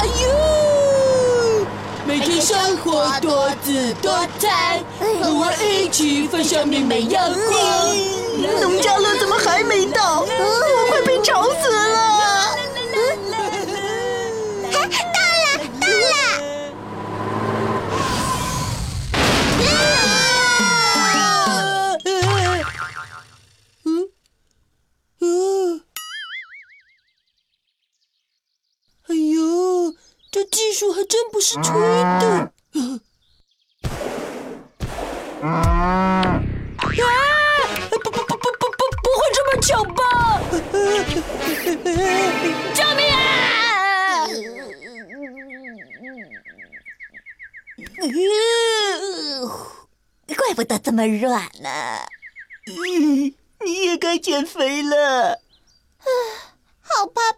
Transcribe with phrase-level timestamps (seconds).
[0.00, 1.66] 哎呦！
[2.06, 7.38] 每天生活多姿多彩，和我一起分享明媚阳光。
[8.60, 10.24] 农家乐怎么还没到？
[30.72, 31.72] 树还真不是吹
[32.20, 32.52] 的。
[35.42, 36.40] 啊！
[37.90, 39.98] 不不不不不不不会这么巧吧？
[42.74, 43.16] 救命啊！
[50.36, 51.68] 怪不得这么软呢。
[52.66, 53.34] 嗯，
[53.64, 55.40] 你也该减肥了。
[56.80, 57.37] 好怕？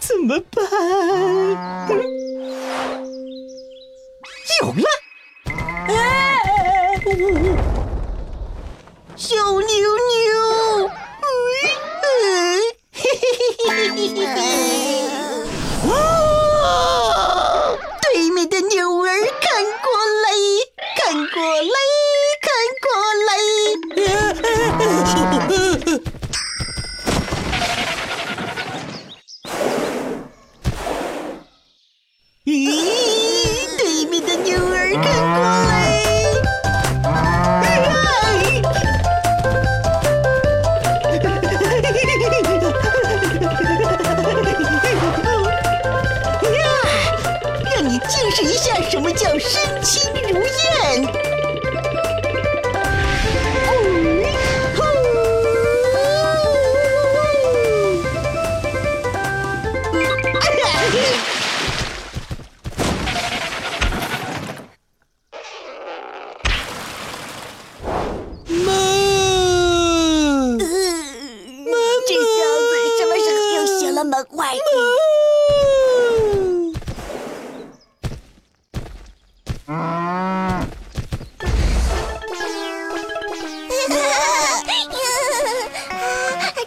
[0.00, 0.64] 怎么办？
[4.60, 4.93] 有了！
[49.16, 50.03] 就生气。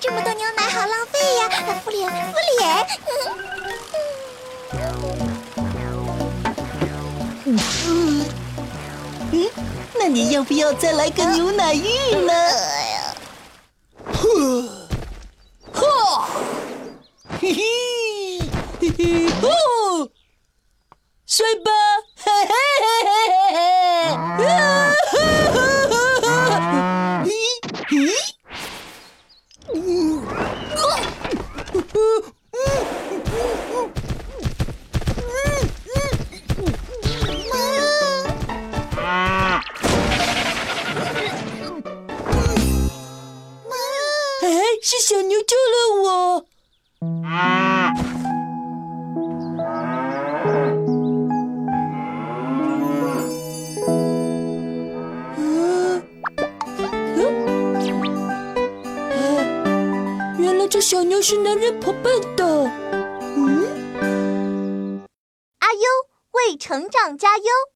[0.00, 1.48] 这么多牛奶好浪费呀！
[1.84, 2.86] 敷脸敷脸
[7.46, 7.58] 嗯，
[9.98, 12.32] 那你要不要再来个牛奶浴呢？
[14.12, 14.88] 呵，
[15.72, 16.24] 呵，
[17.40, 17.60] 嘿嘿，
[18.80, 20.08] 嘿嘿，哦，
[21.26, 21.72] 睡吧，
[44.82, 46.46] 是小牛救了我。
[60.38, 62.70] 原来这小牛是男人陪伴的。
[63.36, 65.02] 嗯，
[65.60, 65.80] 阿优
[66.32, 67.44] 为成长加油。